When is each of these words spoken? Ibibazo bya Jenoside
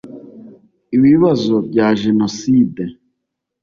Ibibazo 0.97 1.53
bya 1.69 1.87
Jenoside 2.01 2.83